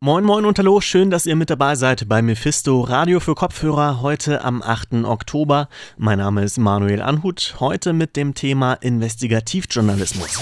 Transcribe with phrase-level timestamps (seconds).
[0.00, 4.02] Moin Moin und Hallo, schön, dass ihr mit dabei seid bei Mephisto Radio für Kopfhörer
[4.02, 5.04] heute am 8.
[5.04, 5.70] Oktober.
[5.96, 10.38] Mein Name ist Manuel Anhut, heute mit dem Thema Investigativjournalismus.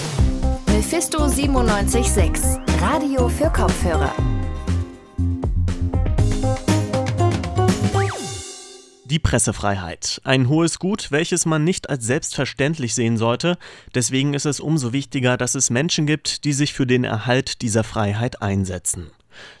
[0.67, 4.13] Mephisto 976, Radio für Kopfhörer.
[9.05, 10.19] Die Pressefreiheit.
[10.25, 13.57] Ein hohes Gut, welches man nicht als selbstverständlich sehen sollte.
[13.93, 17.85] Deswegen ist es umso wichtiger, dass es Menschen gibt, die sich für den Erhalt dieser
[17.85, 19.11] Freiheit einsetzen.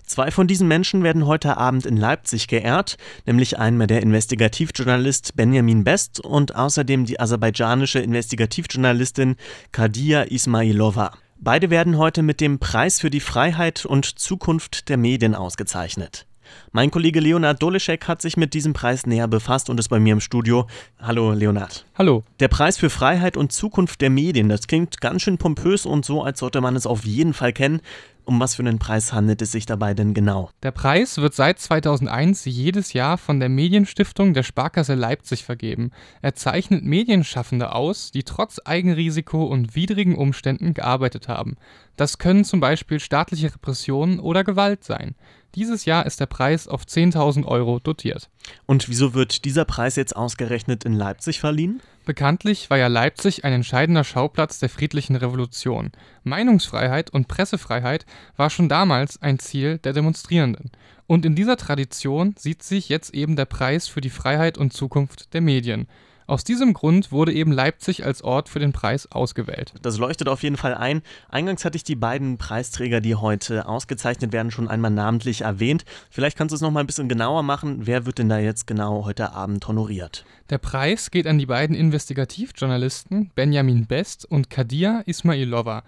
[0.05, 5.83] Zwei von diesen Menschen werden heute Abend in Leipzig geehrt, nämlich einmal der Investigativjournalist Benjamin
[5.83, 9.35] Best und außerdem die aserbaidschanische Investigativjournalistin
[9.71, 11.11] Kadia Ismailova.
[11.37, 16.25] Beide werden heute mit dem Preis für die Freiheit und Zukunft der Medien ausgezeichnet.
[16.71, 20.13] Mein Kollege Leonard Doleschek hat sich mit diesem Preis näher befasst und ist bei mir
[20.13, 20.67] im Studio.
[20.99, 21.85] Hallo Leonard.
[21.95, 22.23] Hallo.
[22.39, 26.23] Der Preis für Freiheit und Zukunft der Medien, das klingt ganz schön pompös und so,
[26.23, 27.81] als sollte man es auf jeden Fall kennen.
[28.25, 30.49] Um was für einen Preis handelt es sich dabei denn genau?
[30.63, 35.91] Der Preis wird seit 2001 jedes Jahr von der Medienstiftung der Sparkasse Leipzig vergeben.
[36.23, 41.55] Er zeichnet Medienschaffende aus, die trotz Eigenrisiko und widrigen Umständen gearbeitet haben.
[41.97, 45.15] Das können zum Beispiel staatliche Repressionen oder Gewalt sein.
[45.53, 48.29] Dieses Jahr ist der Preis auf 10.000 Euro dotiert.
[48.65, 51.81] Und wieso wird dieser Preis jetzt ausgerechnet in Leipzig verliehen?
[52.05, 55.91] Bekanntlich war ja Leipzig ein entscheidender Schauplatz der friedlichen Revolution.
[56.23, 58.05] Meinungsfreiheit und Pressefreiheit
[58.37, 60.71] war schon damals ein Ziel der Demonstrierenden.
[61.07, 65.33] Und in dieser Tradition sieht sich jetzt eben der Preis für die Freiheit und Zukunft
[65.33, 65.87] der Medien.
[66.27, 69.73] Aus diesem Grund wurde eben Leipzig als Ort für den Preis ausgewählt.
[69.83, 71.03] Das leuchtet auf jeden Fall ein.
[71.29, 75.85] Eingangs hatte ich die beiden Preisträger, die heute ausgezeichnet werden, schon einmal namentlich erwähnt.
[76.09, 77.85] Vielleicht kannst du es noch mal ein bisschen genauer machen.
[77.85, 80.25] Wer wird denn da jetzt genau heute Abend honoriert?
[80.49, 85.83] Der Preis geht an die beiden Investigativjournalisten Benjamin Best und Kadir Ismailova.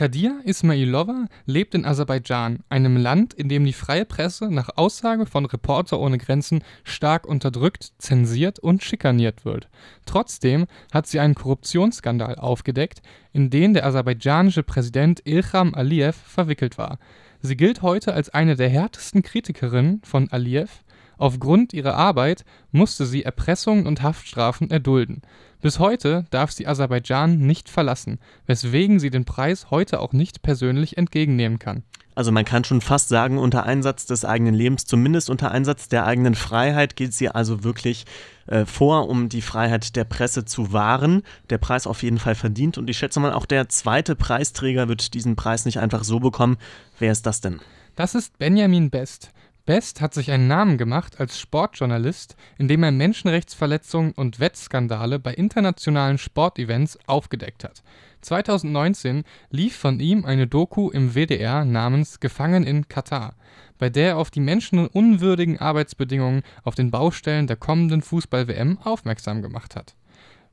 [0.00, 5.44] Kadir Ismailova lebt in Aserbaidschan, einem Land, in dem die freie Presse nach Aussage von
[5.44, 9.68] Reporter ohne Grenzen stark unterdrückt, zensiert und schikaniert wird.
[10.06, 13.02] Trotzdem hat sie einen Korruptionsskandal aufgedeckt,
[13.34, 16.98] in den der aserbaidschanische Präsident Ilham Aliyev verwickelt war.
[17.42, 20.82] Sie gilt heute als eine der härtesten Kritikerinnen von Aliyev.
[21.20, 25.20] Aufgrund ihrer Arbeit musste sie Erpressungen und Haftstrafen erdulden.
[25.60, 30.96] Bis heute darf sie Aserbaidschan nicht verlassen, weswegen sie den Preis heute auch nicht persönlich
[30.96, 31.82] entgegennehmen kann.
[32.14, 36.06] Also man kann schon fast sagen, unter Einsatz des eigenen Lebens, zumindest unter Einsatz der
[36.06, 38.06] eigenen Freiheit, geht sie also wirklich
[38.46, 41.22] äh, vor, um die Freiheit der Presse zu wahren.
[41.50, 45.12] Der Preis auf jeden Fall verdient und ich schätze mal, auch der zweite Preisträger wird
[45.12, 46.56] diesen Preis nicht einfach so bekommen.
[46.98, 47.60] Wer ist das denn?
[47.94, 49.32] Das ist Benjamin Best.
[49.66, 56.18] Best hat sich einen Namen gemacht als Sportjournalist, indem er Menschenrechtsverletzungen und Wettskandale bei internationalen
[56.18, 57.82] Sportevents aufgedeckt hat.
[58.22, 63.34] 2019 lief von ihm eine Doku im WDR namens Gefangen in Katar,
[63.78, 69.76] bei der er auf die menschenunwürdigen Arbeitsbedingungen auf den Baustellen der kommenden Fußball-WM aufmerksam gemacht
[69.76, 69.94] hat.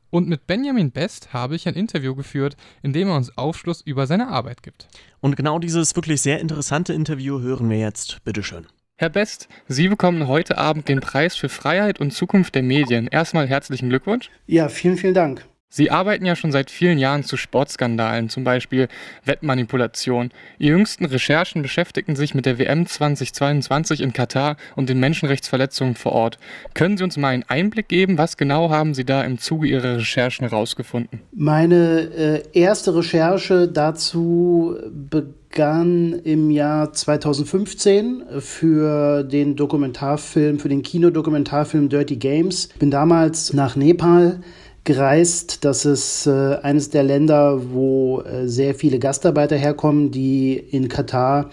[0.09, 4.07] Und mit Benjamin Best habe ich ein Interview geführt, in dem er uns Aufschluss über
[4.07, 4.87] seine Arbeit gibt.
[5.19, 8.23] Und genau dieses wirklich sehr interessante Interview hören wir jetzt.
[8.23, 8.67] Bitteschön.
[8.99, 13.05] Herr Best, Sie bekommen heute Abend den Preis für Freiheit und Zukunft der Medien.
[13.05, 14.31] Erstmal herzlichen Glückwunsch.
[14.47, 15.45] Ja, vielen, vielen Dank.
[15.69, 18.87] Sie arbeiten ja schon seit vielen Jahren zu Sportskandalen, zum Beispiel
[19.23, 20.31] Wettmanipulation.
[20.57, 26.13] Ihre jüngsten Recherchen beschäftigten sich mit der WM 2022 in Katar und den Menschenrechtsverletzungen vor
[26.13, 26.39] Ort.
[26.73, 29.97] Können Sie uns mal einen Einblick geben, was genau haben Sie da im Zuge Ihrer
[29.97, 31.21] Recherchen herausgefunden?
[31.35, 41.89] Meine äh, erste Recherche dazu begann im Jahr 2015 für den Dokumentarfilm, für den Kinodokumentarfilm
[41.89, 42.69] Dirty Games.
[42.79, 44.41] Bin damals nach Nepal
[44.83, 45.65] gereist.
[45.65, 51.49] Das ist äh, eines der Länder, wo äh, sehr viele Gastarbeiter herkommen, die in Katar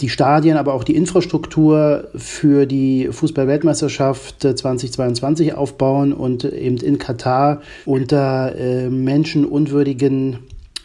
[0.00, 7.62] die Stadien, aber auch die Infrastruktur für die Fußballweltmeisterschaft 2022 aufbauen und eben in Katar
[7.84, 10.38] unter äh, menschenunwürdigen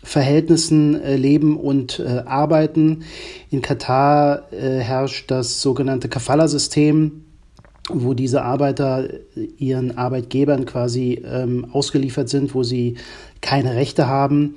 [0.03, 3.03] Verhältnissen äh, leben und äh, arbeiten.
[3.50, 7.24] In Katar äh, herrscht das sogenannte Kafala-System
[7.89, 9.10] wo diese Arbeiter
[9.57, 12.95] ihren Arbeitgebern quasi ähm, ausgeliefert sind, wo sie
[13.42, 14.56] keine Rechte haben.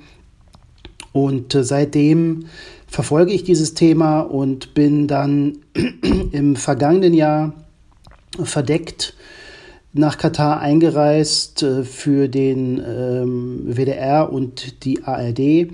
[1.11, 2.45] Und seitdem
[2.87, 5.57] verfolge ich dieses Thema und bin dann
[6.31, 7.53] im vergangenen Jahr
[8.41, 9.13] verdeckt
[9.97, 15.71] nach Katar eingereist äh, für den ähm, WDR und die ARD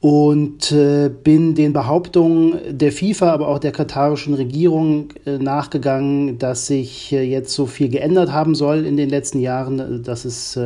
[0.00, 6.66] und äh, bin den Behauptungen der FIFA, aber auch der katarischen Regierung äh, nachgegangen, dass
[6.66, 10.58] sich jetzt so viel geändert haben soll in den letzten Jahren, dass es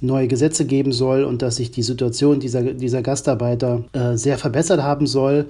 [0.00, 3.84] neue Gesetze geben soll und dass sich die Situation dieser, dieser Gastarbeiter
[4.14, 5.46] sehr verbessert haben soll.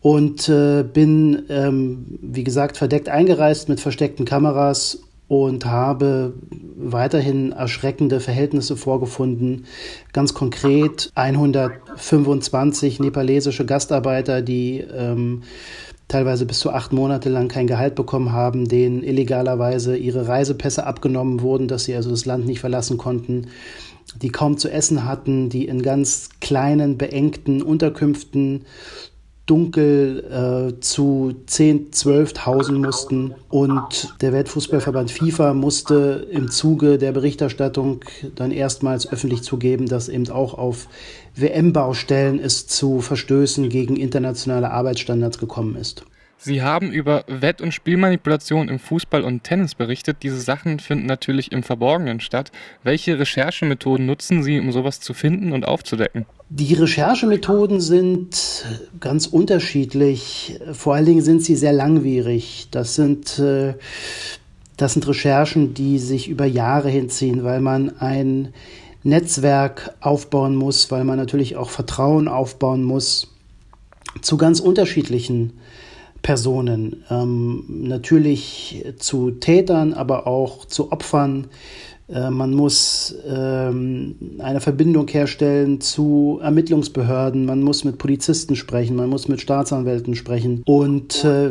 [0.00, 6.34] und äh, bin, ähm, wie gesagt, verdeckt eingereist mit versteckten Kameras und habe
[6.76, 9.66] weiterhin erschreckende Verhältnisse vorgefunden.
[10.12, 15.42] Ganz konkret 125 nepalesische Gastarbeiter, die ähm,
[16.08, 21.40] teilweise bis zu acht Monate lang kein Gehalt bekommen haben, denen illegalerweise ihre Reisepässe abgenommen
[21.40, 23.48] wurden, dass sie also das Land nicht verlassen konnten,
[24.22, 28.64] die kaum zu essen hatten, die in ganz kleinen, beengten Unterkünften
[29.46, 33.34] dunkel äh, zu 10, 12.000 mussten.
[33.48, 38.04] Und der Weltfußballverband FIFA musste im Zuge der Berichterstattung
[38.34, 40.88] dann erstmals öffentlich zugeben, dass eben auch auf
[41.36, 46.04] WM-Baustellen es zu Verstößen gegen internationale Arbeitsstandards gekommen ist.
[46.38, 50.18] Sie haben über Wett- und Spielmanipulation im Fußball und Tennis berichtet.
[50.22, 52.52] Diese Sachen finden natürlich im Verborgenen statt.
[52.82, 56.26] Welche Recherchemethoden nutzen Sie, um sowas zu finden und aufzudecken?
[56.48, 58.64] Die Recherchemethoden sind
[59.00, 60.60] ganz unterschiedlich.
[60.72, 62.68] Vor allen Dingen sind sie sehr langwierig.
[62.70, 63.74] Das sind, äh,
[64.76, 68.54] das sind Recherchen, die sich über Jahre hinziehen, weil man ein
[69.02, 73.28] Netzwerk aufbauen muss, weil man natürlich auch Vertrauen aufbauen muss
[74.22, 75.54] zu ganz unterschiedlichen
[76.22, 77.04] Personen.
[77.10, 81.48] Ähm, natürlich zu Tätern, aber auch zu Opfern.
[82.08, 89.08] Äh, man muss ähm, eine Verbindung herstellen zu Ermittlungsbehörden, man muss mit Polizisten sprechen, man
[89.08, 90.62] muss mit Staatsanwälten sprechen.
[90.66, 91.50] Und äh,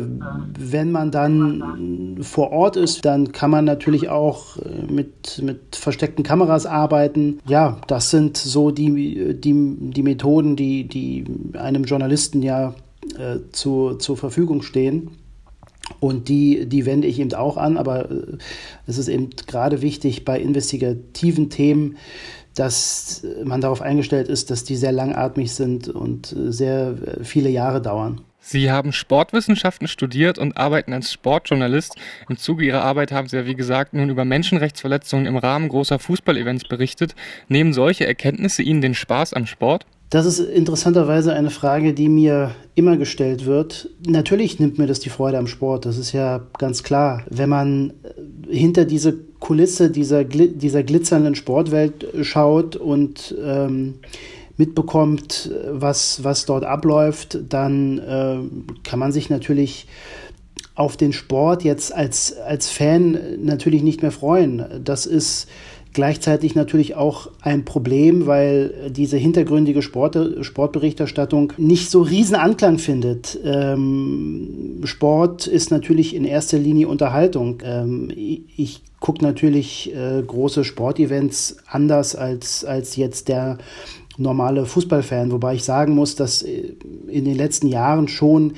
[0.58, 6.24] wenn man dann vor Ort ist, dann kann man natürlich auch äh, mit, mit versteckten
[6.24, 7.40] Kameras arbeiten.
[7.46, 11.24] Ja, das sind so die, die, die Methoden, die, die
[11.58, 12.74] einem Journalisten ja
[13.18, 15.10] äh, zu, zur Verfügung stehen.
[16.00, 18.38] Und die, die wende ich eben auch an, aber äh,
[18.86, 21.96] es ist eben gerade wichtig bei investigativen Themen,
[22.54, 27.80] dass man darauf eingestellt ist, dass die sehr langatmig sind und sehr äh, viele Jahre
[27.82, 28.22] dauern.
[28.48, 31.96] Sie haben Sportwissenschaften studiert und arbeiten als Sportjournalist.
[32.28, 35.98] Im Zuge Ihrer Arbeit haben Sie ja, wie gesagt, nun über Menschenrechtsverletzungen im Rahmen großer
[35.98, 37.16] Fußballevents berichtet.
[37.48, 39.84] Nehmen solche Erkenntnisse Ihnen den Spaß am Sport?
[40.08, 43.90] Das ist interessanterweise eine Frage, die mir immer gestellt wird.
[44.06, 47.24] Natürlich nimmt mir das die Freude am Sport, das ist ja ganz klar.
[47.28, 47.90] Wenn man
[48.50, 53.94] äh, hinter diese Kulisse dieser, dieser glitzernden Sportwelt schaut und ähm,
[54.56, 58.38] mitbekommt, was, was dort abläuft, dann äh,
[58.82, 59.86] kann man sich natürlich
[60.74, 64.64] auf den Sport jetzt als, als Fan natürlich nicht mehr freuen.
[64.84, 65.48] Das ist
[65.96, 73.40] Gleichzeitig natürlich auch ein Problem, weil diese hintergründige Sport, Sportberichterstattung nicht so riesen Anklang findet.
[73.42, 77.62] Ähm, Sport ist natürlich in erster Linie Unterhaltung.
[77.64, 83.56] Ähm, ich, gucke natürlich äh, große Sportevents anders als, als jetzt der
[84.18, 86.74] normale Fußballfan, wobei ich sagen muss, dass äh,
[87.08, 88.52] in den letzten Jahren schon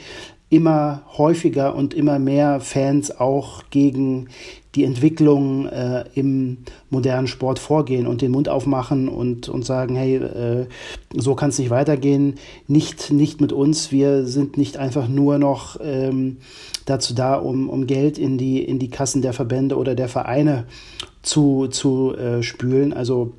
[0.51, 4.29] immer häufiger und immer mehr Fans auch gegen
[4.75, 6.59] die Entwicklung äh, im
[6.89, 10.67] modernen Sport vorgehen und den Mund aufmachen und, und sagen, hey, äh,
[11.15, 12.37] so kann es nicht weitergehen,
[12.67, 16.39] nicht, nicht mit uns, wir sind nicht einfach nur noch ähm,
[16.87, 20.67] dazu da, um, um Geld in die, in die Kassen der Verbände oder der Vereine
[21.23, 22.93] zu, zu äh, spülen.
[22.93, 23.33] Also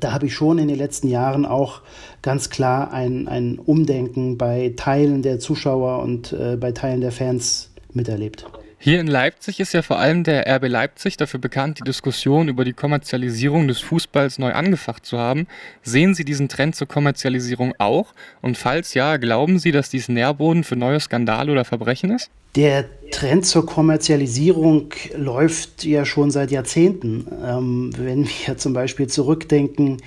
[0.00, 1.80] da habe ich schon in den letzten Jahren auch
[2.22, 7.70] ganz klar ein, ein Umdenken bei Teilen der Zuschauer und äh, bei Teilen der Fans
[7.92, 8.46] miterlebt.
[8.80, 12.64] Hier in Leipzig ist ja vor allem der RB Leipzig dafür bekannt, die Diskussion über
[12.64, 15.48] die Kommerzialisierung des Fußballs neu angefacht zu haben.
[15.82, 18.14] Sehen Sie diesen Trend zur Kommerzialisierung auch?
[18.40, 22.30] Und falls ja, glauben Sie, dass dies Nährboden für neue Skandale oder Verbrechen ist?
[22.54, 27.26] Der Trend zur Kommerzialisierung läuft ja schon seit Jahrzehnten.
[27.44, 29.98] Ähm, wenn wir zum Beispiel zurückdenken,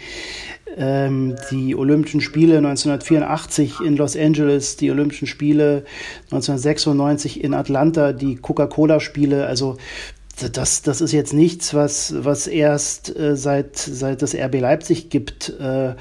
[0.77, 5.83] ähm, die Olympischen Spiele 1984 in Los Angeles, die Olympischen Spiele
[6.25, 9.77] 1996 in Atlanta, die Coca-Cola-Spiele, also
[10.53, 15.49] das, das ist jetzt nichts, was, was erst äh, seit, seit das RB Leipzig gibt,
[15.59, 15.93] äh,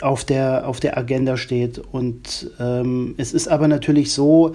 [0.00, 1.78] auf, der, auf der Agenda steht.
[1.78, 4.54] Und ähm, es ist aber natürlich so,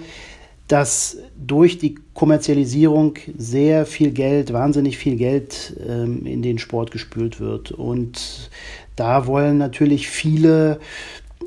[0.68, 7.38] dass durch die Kommerzialisierung sehr viel Geld, wahnsinnig viel Geld ähm, in den Sport gespült
[7.38, 7.70] wird.
[7.72, 8.50] Und
[8.96, 10.78] da wollen natürlich viele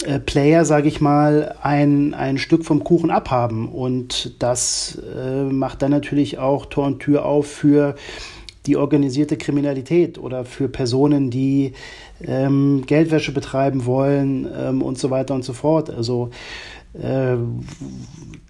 [0.05, 3.69] äh, Player, sage ich mal, ein, ein Stück vom Kuchen abhaben.
[3.69, 7.95] Und das äh, macht dann natürlich auch Tor und Tür auf für
[8.67, 11.73] die organisierte Kriminalität oder für Personen, die
[12.21, 15.89] ähm, Geldwäsche betreiben wollen ähm, und so weiter und so fort.
[15.89, 16.29] Also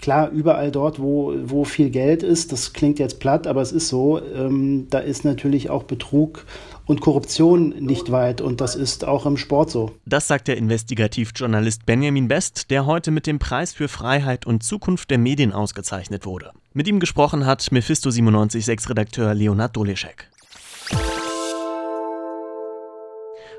[0.01, 3.89] klar, überall dort, wo, wo viel Geld ist, das klingt jetzt platt, aber es ist
[3.89, 6.45] so, ähm, da ist natürlich auch Betrug
[6.85, 9.91] und Korruption nicht weit und das ist auch im Sport so.
[10.05, 15.11] Das sagt der Investigativjournalist Benjamin Best, der heute mit dem Preis für Freiheit und Zukunft
[15.11, 16.51] der Medien ausgezeichnet wurde.
[16.73, 20.29] Mit ihm gesprochen hat Mephisto 976 Redakteur Leonard Doleschek.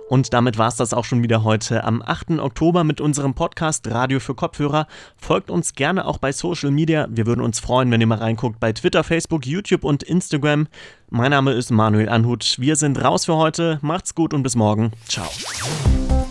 [0.09, 2.38] Und damit war es das auch schon wieder heute am 8.
[2.38, 4.87] Oktober mit unserem Podcast Radio für Kopfhörer.
[5.17, 7.07] Folgt uns gerne auch bei Social Media.
[7.11, 10.67] Wir würden uns freuen, wenn ihr mal reinguckt bei Twitter, Facebook, YouTube und Instagram.
[11.11, 12.57] Mein Name ist Manuel Anhut.
[12.59, 13.79] Wir sind raus für heute.
[13.83, 14.93] Macht's gut und bis morgen.
[15.07, 15.29] Ciao.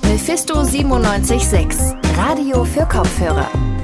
[0.03, 3.76] Mephisto 976 Radio für Kopfhörer.